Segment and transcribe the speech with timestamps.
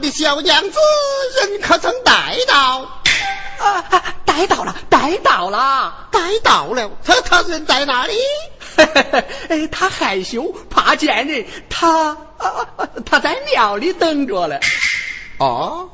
[0.00, 0.78] 的小娘子，
[1.40, 3.00] 人可曾带到？
[3.58, 6.90] 啊，带到了，带到了，带到了。
[7.04, 8.14] 他他人在哪里？
[9.70, 11.46] 他害羞，怕见人。
[11.68, 12.16] 他
[13.04, 14.60] 他在庙里等着了。
[15.38, 15.90] 哦，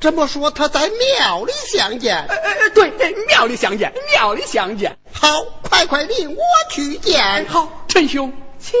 [0.00, 2.26] 这么说他在庙里相见？
[2.28, 4.96] 哎哎哎，对对，庙里相见，庙里相见。
[5.12, 7.46] 好，快快领我去见。
[7.46, 8.78] 好，陈兄，请。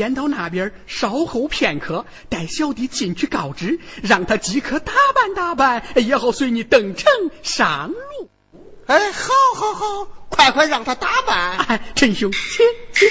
[0.00, 8.30] 先到那边稍候片刻，待小弟进去告知，让他即刻打扮打扮，也好随你登城上路。
[8.86, 11.58] 哎，好，好，好，快快让他打扮。
[11.58, 13.10] 哎，陈兄，请请。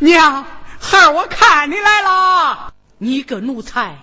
[0.00, 0.44] 娘，
[0.78, 2.74] 孩儿我看你来了。
[2.98, 3.96] 你个奴才，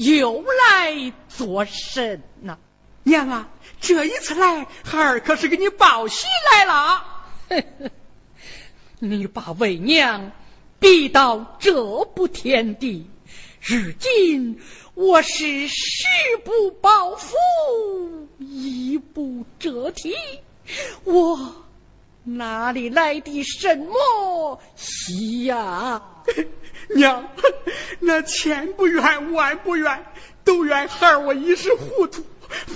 [0.00, 2.56] 又来作甚呢？
[3.02, 3.50] 娘啊，
[3.82, 7.04] 这一次来，孩儿可是给你报喜来了。
[8.98, 10.32] 你把为娘
[10.78, 13.10] 逼到这步田地，
[13.60, 14.58] 如今
[14.94, 16.06] 我是誓
[16.44, 17.36] 不报复，
[18.38, 20.14] 一步遮体，
[21.04, 21.66] 我。
[22.24, 26.02] 哪里来的什么喜呀？
[26.94, 27.28] 娘，
[28.00, 30.04] 那千不怨万不怨，
[30.44, 32.24] 都怨孩儿我一时糊涂，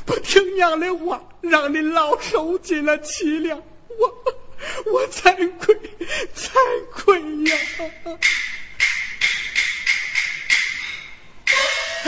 [0.07, 3.63] 不听娘的话，让你老受尽了凄凉。
[3.99, 5.79] 我我惭愧
[6.35, 6.53] 惭
[6.93, 7.57] 愧呀！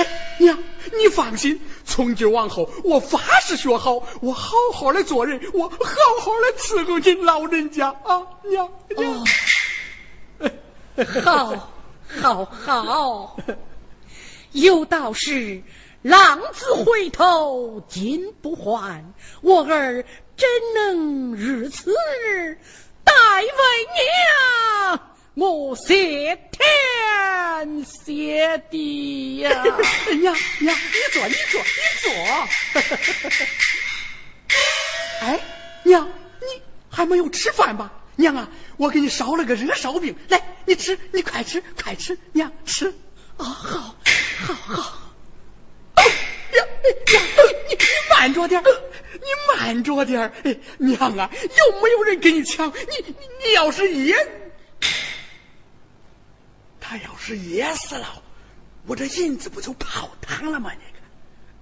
[0.38, 0.58] 娘，
[0.98, 1.60] 你放心。
[1.96, 9.24] 从今往后，我发誓学好，我好好的做人，我好好的伺候您老人家啊，娘娘。
[11.24, 11.70] 好，
[12.20, 13.38] 好，好。
[14.52, 15.62] 有道是，
[16.02, 20.04] 浪子回头金不换，我儿
[20.36, 21.94] 怎能如此
[23.04, 23.48] 待为
[24.90, 25.15] 娘？
[25.36, 29.50] 我谢天谢地呀！
[30.18, 32.10] 娘娘，你坐，你坐，你坐。
[35.20, 35.40] 哎，
[35.82, 37.92] 娘，你还没有吃饭吧？
[38.16, 42.94] 娘啊，我给你烧了个热烧饼，来，你吃，你快吃，快吃，娘吃。
[43.36, 43.94] 啊，好，
[44.38, 44.98] 好，好。
[45.96, 46.06] 娘
[46.50, 46.66] 娘，
[47.68, 47.78] 你你
[48.08, 50.32] 慢着点，你慢着点。
[50.78, 53.14] 娘啊，又没有人跟你抢，你
[53.44, 54.16] 你要是噎。
[56.88, 58.22] 他要是噎死了，
[58.86, 60.70] 我这银子不就泡汤了吗？
[60.72, 60.78] 你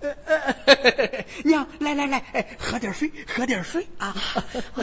[0.02, 2.22] 看，娘，来来来，
[2.58, 4.14] 喝点水，喝点水啊！
[4.14, 4.82] 好好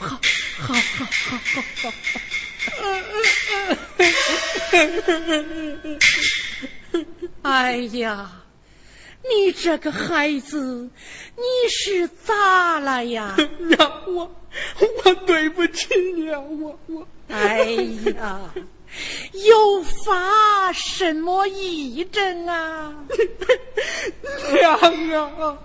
[0.00, 1.92] 好好好好好。
[7.42, 8.32] 哎呀，
[9.28, 10.88] 你这个孩子，
[11.36, 13.36] 你是咋了呀？
[13.60, 14.34] 娘，我
[15.04, 17.06] 我对不起娘，我我。
[17.28, 18.40] 哎呀。
[19.32, 22.94] 又发什么异症啊？
[24.52, 25.56] 娘啊！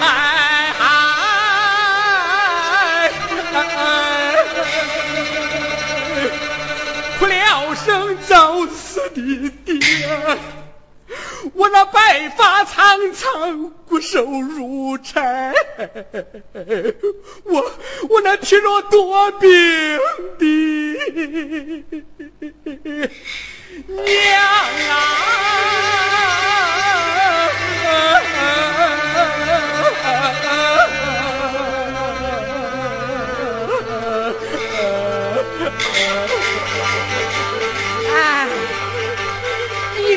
[0.00, 0.84] 哎嗨！
[7.18, 9.78] 哭了声找死的爹。
[11.56, 15.54] 我那白发苍苍，骨瘦如柴，
[17.44, 17.72] 我
[18.08, 19.50] 我那体弱多病
[20.38, 20.98] 的
[23.86, 24.42] 娘
[24.90, 25.00] 啊！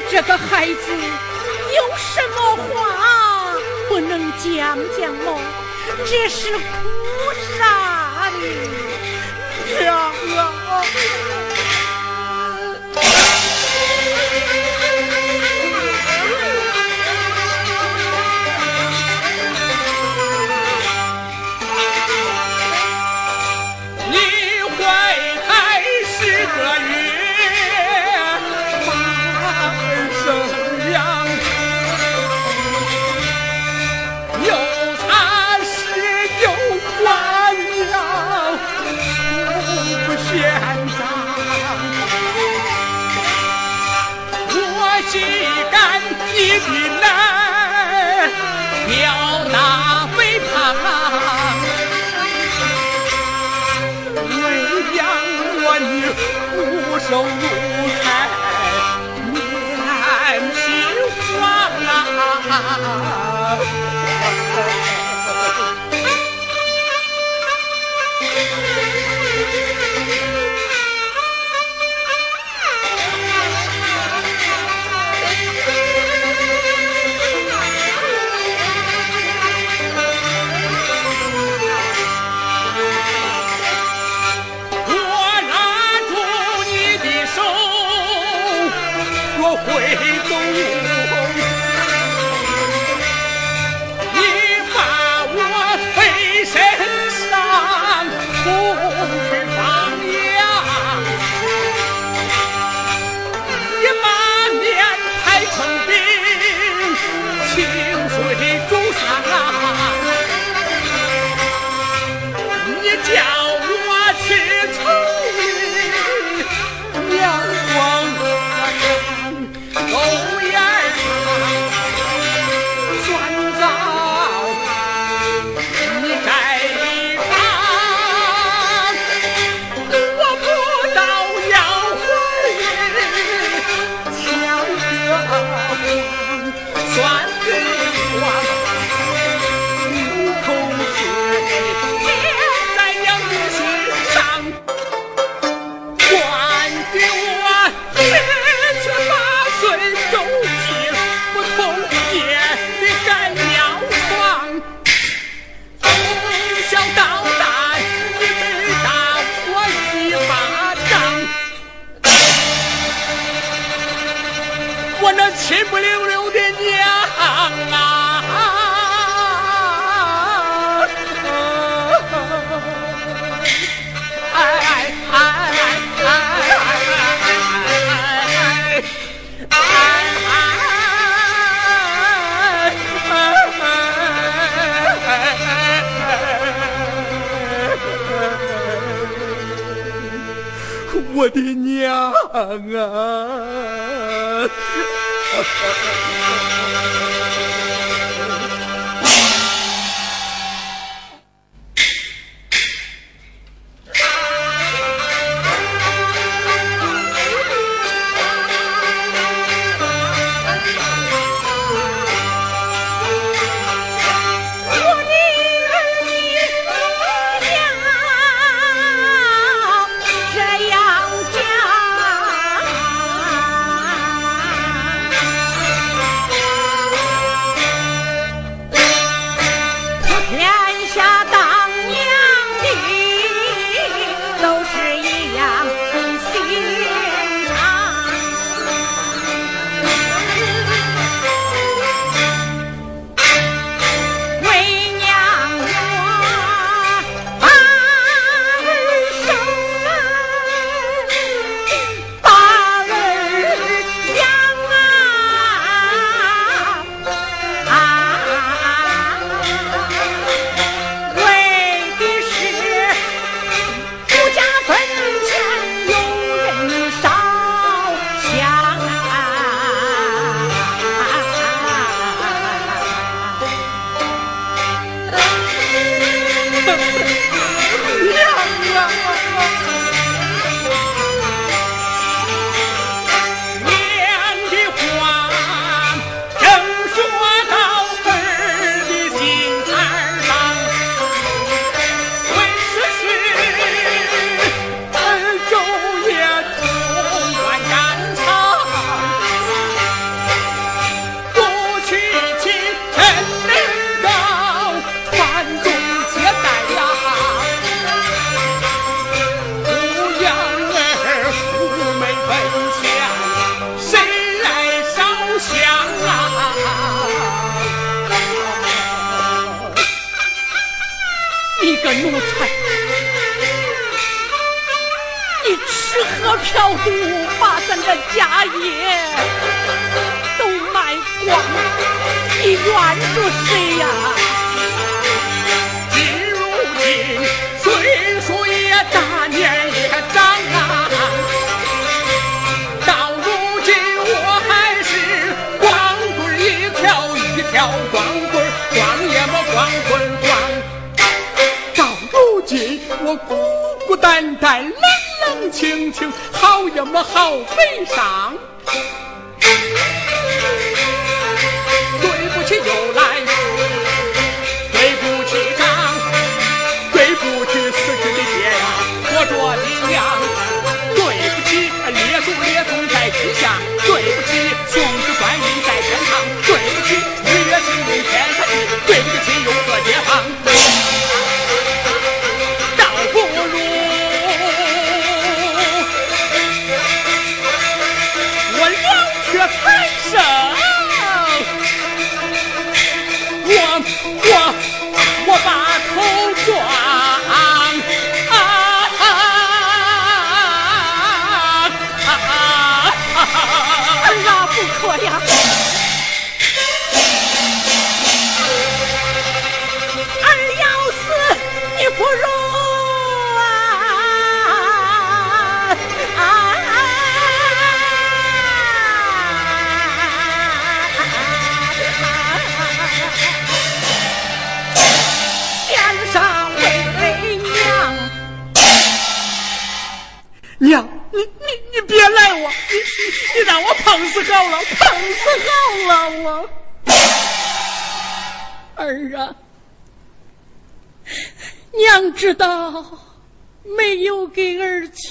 [0.10, 0.80] 这个孩子
[1.78, 3.56] 有什么话
[3.88, 5.28] 不能讲讲吗？
[6.06, 6.60] 这是哭
[7.58, 8.38] 啥的？
[9.80, 9.88] 娘
[10.36, 10.46] 啊！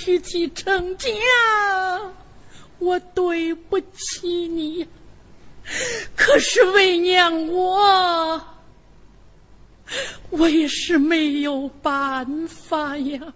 [0.06, 1.10] 娶妻成家，
[2.78, 4.86] 我对不起你。
[6.14, 8.40] 可是为娘我，
[10.30, 13.34] 我也是没有办法呀。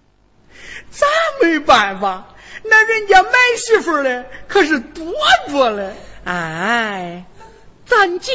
[0.92, 1.08] 咱
[1.42, 2.36] 没办法？
[2.62, 5.12] 那人家买媳妇嘞可是多
[5.48, 5.96] 多嘞。
[6.24, 7.24] 哎，
[7.84, 8.32] 咱家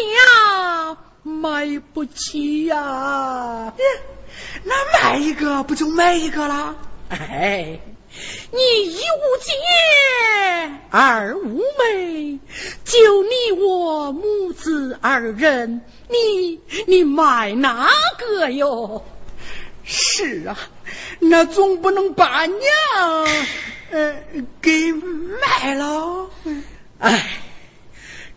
[1.24, 3.74] 买不起呀。
[4.66, 6.76] 那买一个不就买一个了？
[7.08, 7.80] 哎，
[8.52, 9.54] 你一无姐，
[10.90, 12.40] 二无妹，
[12.84, 15.82] 就你我母子二人。
[16.08, 19.04] 你你卖哪个哟？
[19.84, 20.58] 是啊，
[21.20, 22.60] 那总不能把娘
[23.92, 24.16] 呃
[24.62, 26.30] 给卖了。
[27.00, 27.40] 哎，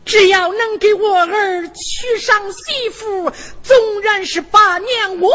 [0.05, 3.31] 只要能给我儿娶上媳妇，
[3.63, 5.31] 纵然是把娘我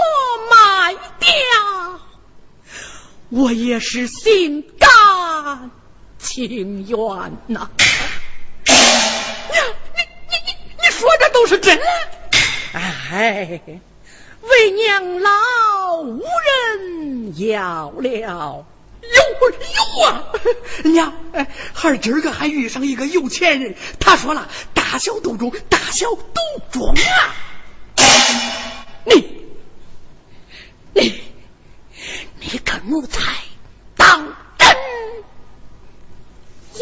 [0.51, 1.99] 卖掉。
[3.36, 5.72] 我也是心甘
[6.19, 6.98] 情愿
[7.48, 7.72] 呐、娘，
[8.67, 11.84] 你你你你说的都是真的？
[12.74, 13.60] 哎，
[14.41, 18.65] 为娘老无人要了。
[19.02, 19.10] 有
[20.00, 20.24] 有啊，
[20.84, 21.12] 娘，
[21.74, 26.22] 孩儿今儿个还遇上一个有钱人，他说了，大小都中，大小都
[26.72, 27.34] 中啊。
[29.06, 29.48] 你
[30.93, 31.33] 你。
[32.51, 33.21] 一根木材
[33.95, 34.67] 当真。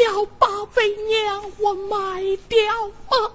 [0.03, 3.31] 要把被娘我卖掉吗？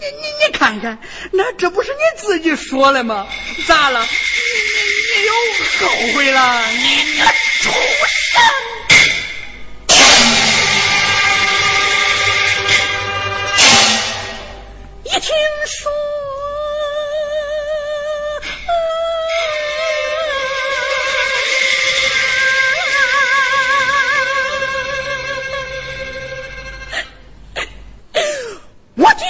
[0.00, 0.98] 你你你看看
[1.32, 3.26] 那这不是你自己说的吗？
[3.66, 4.00] 咋了？
[4.00, 4.80] 你你
[5.20, 5.32] 你又
[5.80, 7.20] 后悔了你你
[7.62, 7.70] 畜
[8.06, 8.40] 生！
[15.04, 15.20] 一听
[15.66, 15.90] 说
[28.98, 29.28] 我今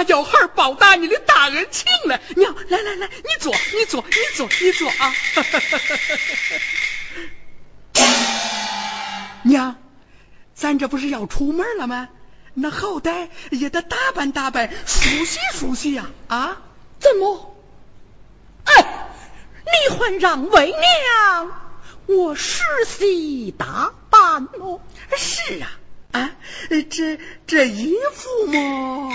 [0.00, 0.02] 啊！
[0.02, 2.20] 你咋叫孩报答你的大恩情了？
[2.36, 5.14] 娘，来来来，你坐，你坐，你坐，你坐啊！
[9.44, 9.76] 娘，
[10.54, 12.08] 咱这不是要出门了吗？
[12.54, 16.10] 那好歹也得打扮打扮，梳洗梳洗呀！
[16.28, 16.62] 啊？
[16.98, 17.56] 怎么？
[18.64, 19.06] 哎！
[19.64, 21.52] 你还让为娘
[22.06, 24.80] 我梳洗打扮哦？
[25.16, 25.78] 是啊，
[26.12, 26.30] 啊，
[26.90, 29.10] 这这衣服嘛，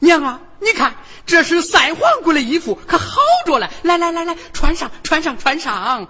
[0.00, 3.70] 娘啊，你看这是赛皇姑的衣服，可好着了。
[3.82, 6.08] 来来来来，穿上穿上穿上。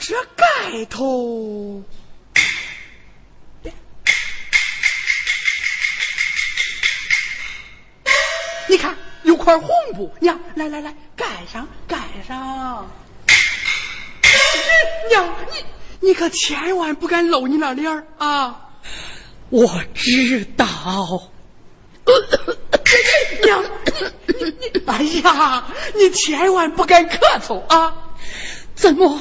[0.00, 1.84] 这盖头，
[8.68, 12.90] 你看有块红布，娘，来来来，盖上盖上。
[15.10, 15.64] 娘，你
[16.00, 18.70] 你可千万不敢露你那脸儿啊！
[19.50, 21.30] 我知道。
[23.44, 23.64] 娘，
[24.86, 28.14] 哎呀，你千万不敢咳嗽啊！
[28.74, 29.20] 怎么？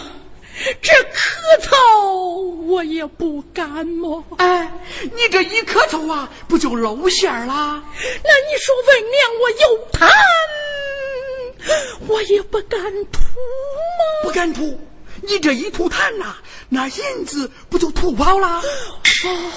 [0.81, 4.23] 这咳嗽我也不敢么？
[4.37, 7.83] 哎，你这一咳嗽啊，不就露馅啦？
[7.85, 10.09] 那你说为娘我有痰，
[12.07, 14.23] 我也不敢吐吗？
[14.23, 14.79] 不敢吐，
[15.21, 16.35] 你这一吐痰呐，
[16.69, 18.61] 那银子不就吐跑了？
[19.25, 19.53] 哦，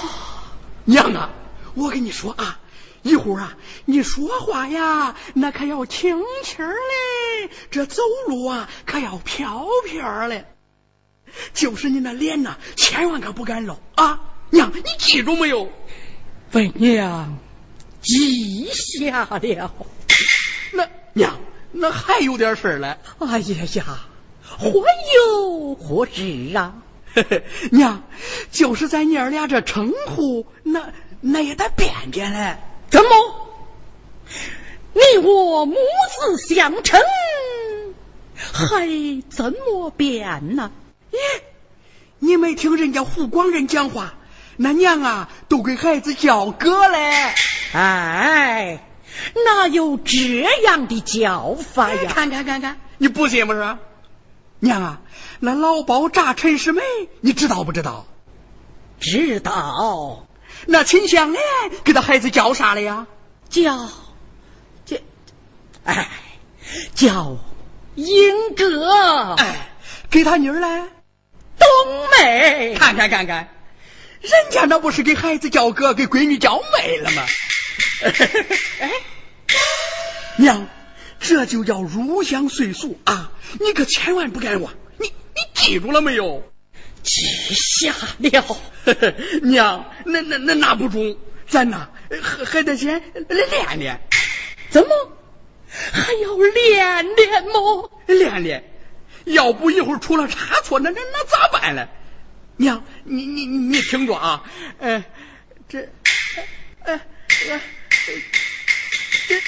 [0.85, 1.29] 娘啊，
[1.75, 2.59] 我跟你说啊，
[3.03, 10.45] 一会儿啊，你说话呀，那可要轻轻嘞，这走路啊，可要飘飘嘞。
[11.53, 14.19] 就是你那脸呐，千万可不敢露啊！
[14.49, 15.71] 娘，你记住没有？
[16.51, 17.37] 为娘
[18.01, 19.39] 记下了。
[20.73, 21.39] 那娘，
[21.71, 22.97] 那还有点事儿嘞。
[23.19, 23.99] 哎呀呀，
[24.57, 24.83] 或
[25.15, 26.75] 有或知啊。
[27.71, 28.03] 娘，
[28.51, 32.57] 就是咱娘俩这称呼，那那也得变变嘞。
[32.89, 33.09] 怎么？
[34.93, 37.01] 你我母子相称，
[38.53, 38.87] 还
[39.29, 40.71] 怎么变呢？
[41.11, 41.17] 咦，
[42.19, 44.13] 你没听人家胡广人讲话？
[44.55, 47.33] 那娘啊，都给孩子叫哥嘞。
[47.73, 48.83] 哎，
[49.45, 50.17] 哪有这
[50.63, 52.09] 样的叫法呀？
[52.13, 53.77] 看看看看，你不信不是？
[54.61, 55.01] 娘啊，
[55.39, 56.81] 那老包炸陈世美，
[57.19, 58.05] 你知道不知道？
[58.99, 60.27] 知道。
[60.67, 61.43] 那秦香莲
[61.83, 63.07] 给他孩子叫啥了呀？
[63.49, 63.89] 叫
[64.85, 64.97] 叫，
[65.83, 66.07] 哎，
[66.93, 67.37] 叫
[67.95, 69.33] 英哥。
[69.33, 69.71] 哎，
[70.11, 70.83] 给他女儿嘞？
[71.57, 73.49] 冬妹，看看看看，
[74.21, 77.23] 人家那不是给孩子叫哥，给闺女叫妹了吗？
[78.79, 78.91] 哎，
[80.37, 80.67] 娘，
[81.21, 83.31] 这就叫入乡随俗啊！
[83.59, 86.43] 你可千万不敢忘，你你记住了没有？
[87.03, 87.21] 记
[87.53, 88.57] 下了。
[89.43, 94.01] 娘，那那那那不中，咱呐还还得先练练。
[94.69, 94.89] 怎么
[95.93, 97.89] 还要练练吗？
[98.07, 98.67] 练练。
[99.25, 101.87] 要不一会儿出了差错，那那那咋办呢？
[102.57, 104.43] 娘，你你你听着啊，
[104.79, 105.03] 哎，
[105.69, 105.87] 这，
[106.83, 106.99] 哎，
[109.27, 109.41] 这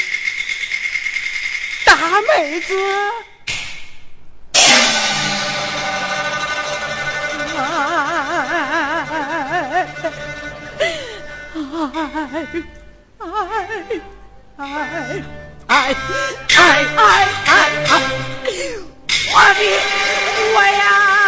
[2.03, 2.75] 大妹子。
[14.57, 14.75] 哎
[15.67, 15.95] 哎哎
[16.47, 17.49] 哎哎哎
[17.87, 17.91] 哎！
[19.33, 19.61] 我的
[20.53, 21.22] 我呀！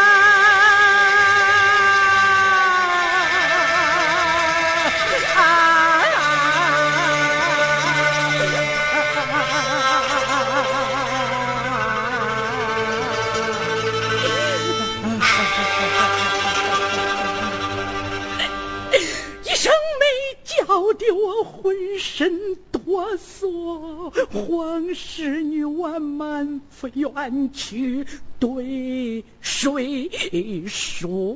[20.96, 28.08] 得我浑身哆嗦，皇室女万满不愿去
[28.40, 30.10] 对谁
[30.68, 31.36] 说？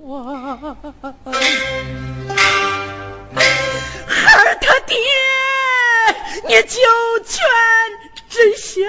[4.07, 4.97] 孩儿他爹，
[6.47, 6.79] 你九
[7.25, 7.45] 泉
[8.29, 8.81] 之下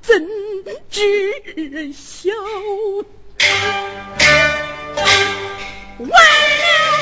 [0.00, 0.28] 怎
[0.90, 2.32] 知晓？
[5.98, 6.93] 为了。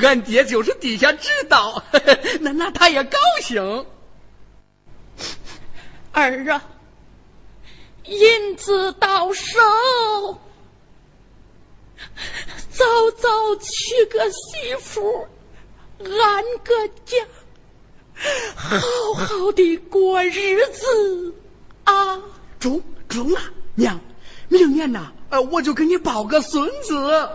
[0.00, 1.84] 俺爹就是地下知道，
[2.40, 3.86] 那那他也高兴。
[6.12, 6.62] 儿啊，
[8.04, 9.58] 银子到手，
[12.70, 12.84] 早
[13.16, 15.26] 早娶个媳妇，
[15.98, 17.26] 安个家，
[18.54, 18.78] 好
[19.14, 21.34] 好的过日子
[21.84, 22.22] 啊！
[22.60, 23.42] 中中啊，
[23.74, 24.00] 娘，
[24.48, 27.28] 明年呐，呃，我就给你抱个孙子。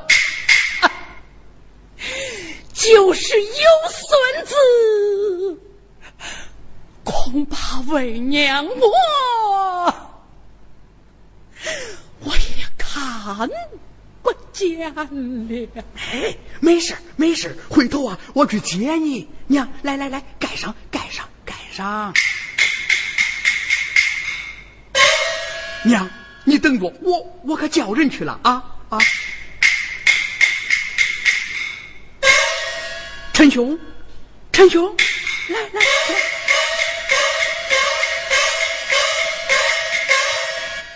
[2.73, 3.49] 就是有
[3.89, 4.55] 孙子，
[7.03, 8.73] 恐怕为娘我
[12.19, 13.49] 我也看
[14.21, 15.09] 不见了。
[16.11, 19.27] 哎，没事没事，回头啊，我去接你。
[19.47, 22.13] 娘，来来来，盖上盖上盖上。
[25.83, 26.09] 娘，
[26.43, 28.99] 你等着，我我可叫人去了啊啊！
[33.37, 33.77] 陈兄，
[34.51, 34.97] 陈兄，
[35.49, 35.79] 来来来，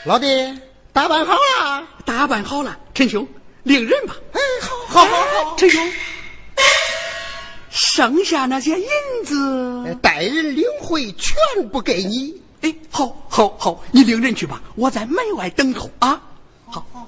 [0.06, 0.60] 老弟，
[0.92, 1.88] 打扮好了？
[2.04, 3.28] 打扮好了，陈兄，
[3.62, 4.16] 领人吧。
[4.34, 5.56] 哎，好，好，好，好。
[5.56, 5.94] 陈兄，
[7.70, 8.88] 剩下那些银
[9.24, 12.42] 子，待人领回，全部给你。
[12.62, 16.24] 哎，好，好，好，你领人去吧，我在门外等候啊。
[16.66, 17.08] 好，好，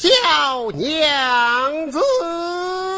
[0.00, 2.97] 小娘子。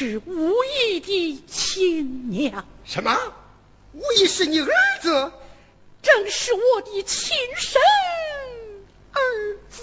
[0.00, 3.14] 是无意的亲娘，什么？
[3.92, 4.66] 无疑是你儿
[5.02, 5.30] 子？
[6.00, 7.82] 正是我的亲生
[9.12, 9.20] 儿
[9.68, 9.82] 子。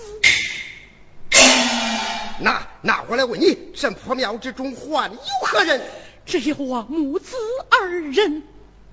[2.42, 5.84] 那那我来问你，神婆庙之中还有何人？
[6.26, 7.36] 只有我母子
[7.70, 8.42] 二人，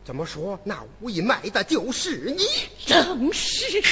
[0.04, 0.60] 怎么说？
[0.64, 2.46] 那无意卖的就是你。
[2.84, 3.82] 正是。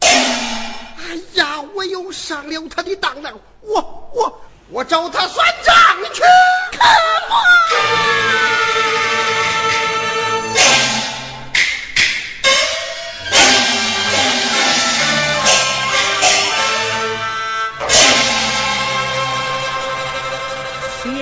[0.00, 5.74] 哎呀，我又上了他的当了，我我我找他算账
[6.12, 6.22] 去。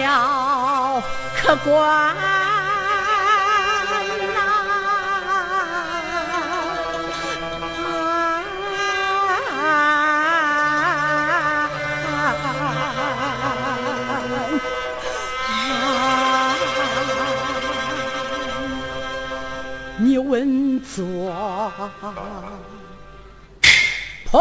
[0.03, 1.03] 小
[1.43, 2.32] 客官
[24.25, 24.41] 破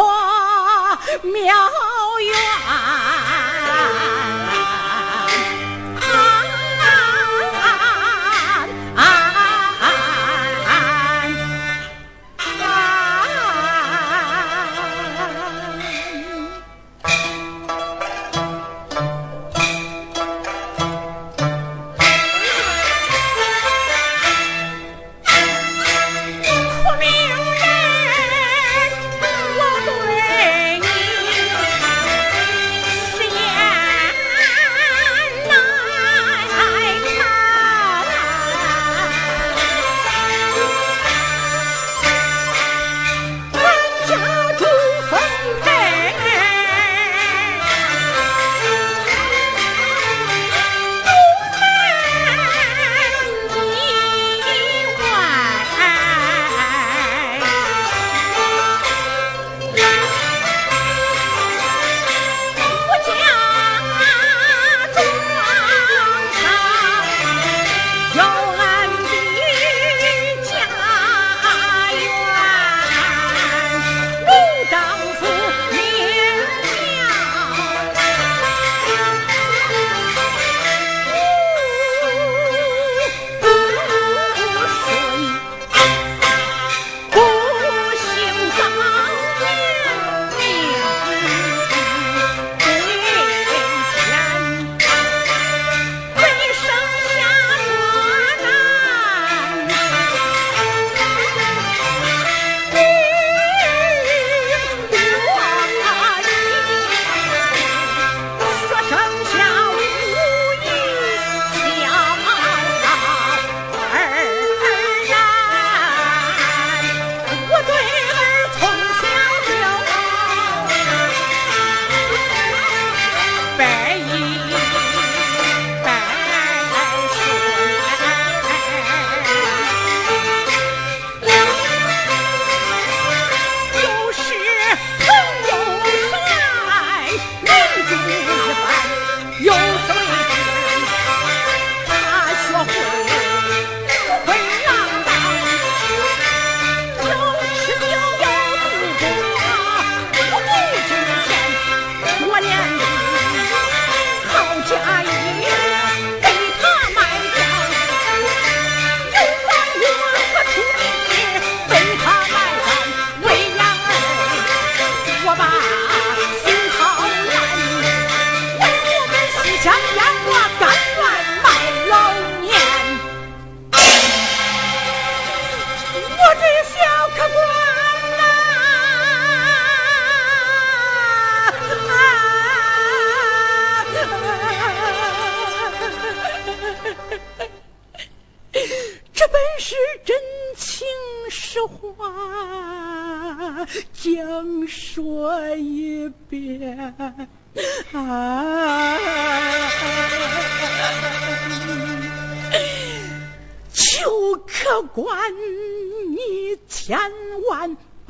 [1.23, 1.53] 庙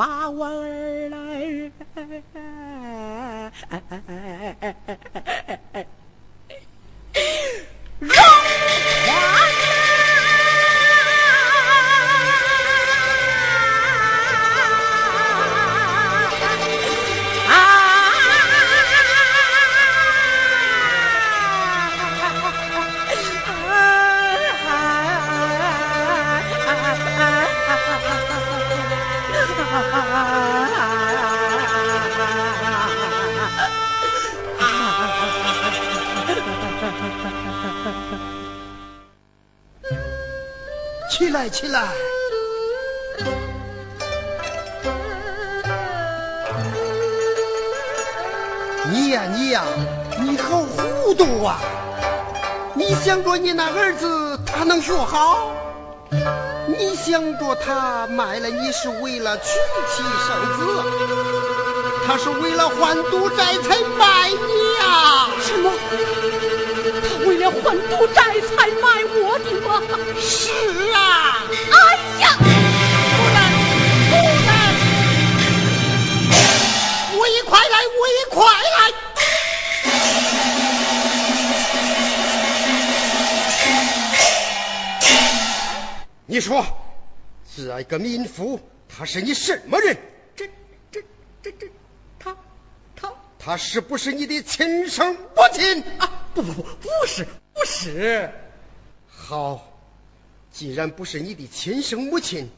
[0.01, 1.71] 把我儿来。
[41.09, 41.87] 起来起来！
[48.91, 49.63] 你呀你呀，
[50.19, 51.59] 你好糊涂啊！
[52.73, 55.51] 你想着你那儿子他能学好？
[56.67, 61.50] 你想着他卖了你是为了娶妻生子？
[62.11, 64.35] 他是为了还赌债才卖你
[64.79, 65.29] 呀？
[65.39, 65.71] 什么？
[67.07, 69.81] 他为了还赌债才卖我的吗？
[70.19, 70.51] 是
[70.91, 71.41] 啊！
[71.71, 71.73] 哎
[72.19, 72.35] 呀！
[72.35, 73.37] 夫人，
[74.09, 74.51] 夫人，
[77.15, 78.03] 我快来，我
[78.35, 78.91] 快来！
[86.25, 86.65] 你说，
[87.55, 88.59] 这个民妇，
[88.89, 89.97] 他是你什么人？
[90.35, 90.49] 这
[90.91, 91.01] 这
[91.41, 91.71] 这这，
[92.93, 93.11] 他
[93.43, 95.19] 他她是不是你的亲生母
[95.51, 95.83] 亲？
[95.97, 98.31] 啊，不不不，不是不是。
[99.09, 99.67] 好，
[100.51, 102.51] 既然不是你的亲生母亲，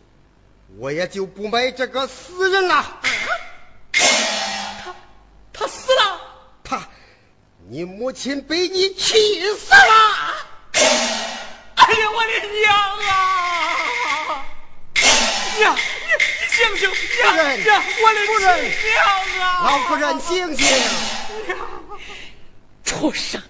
[0.78, 2.76] 我也就不买这个死人了。
[2.76, 3.02] 啊
[4.84, 4.96] 他
[5.54, 6.20] 他死了。
[6.66, 6.90] 他，
[7.70, 10.36] 你母亲被你气死了。
[11.76, 12.76] 哎呀，我的娘
[13.08, 14.46] 啊！
[15.60, 15.78] 娘，
[16.54, 16.89] 醒醒！
[16.89, 16.93] 夫
[17.36, 17.60] 人，
[18.04, 18.38] 我的亲
[18.91, 18.95] 娘
[19.41, 19.66] 啊！
[19.66, 20.68] 老夫人，醒醒！
[22.84, 23.41] 畜生！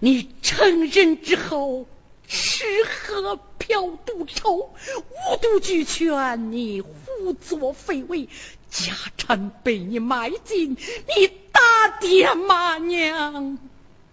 [0.00, 1.86] 你成人之后，
[2.26, 8.28] 吃喝嫖赌抽，五毒俱全，你胡作非为，
[8.68, 13.58] 家产被你卖尽，你打爹骂娘，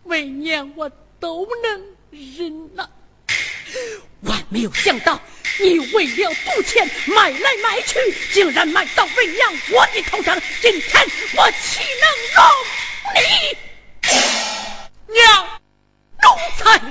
[0.03, 2.89] 为娘我都能忍呐。
[4.25, 5.21] 万没有想到，
[5.59, 12.43] 你为了赌钱买来买去，竟然买到未央我的头上，今天我岂能容
[13.15, 13.57] 你？
[15.13, 15.47] 娘，
[16.21, 16.81] 奴才！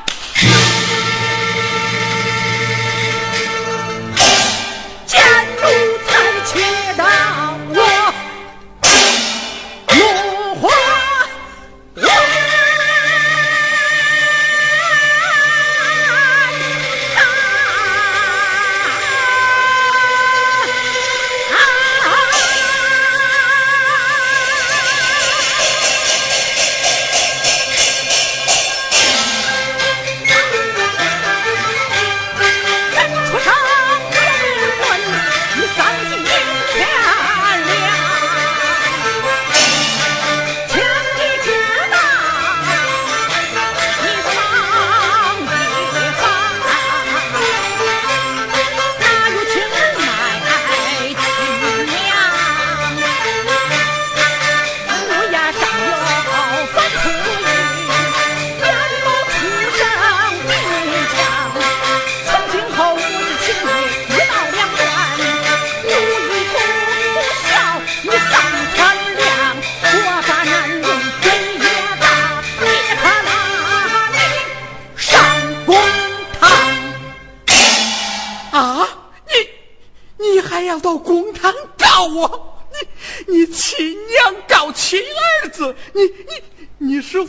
[87.15, 87.29] 是活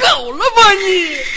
[0.00, 1.27] 够了吧你？